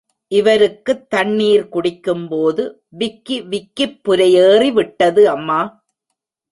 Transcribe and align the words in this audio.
இவருக்குத் 0.31 1.09
தண்ணீர் 1.09 1.69
குடிக்கும் 1.69 2.27
போது 2.27 2.63
விக்கி 2.91 3.37
விக்கிப்புரையேறி 3.51 4.71
விட்டது 4.73 5.29
அம்மா! 5.29 5.61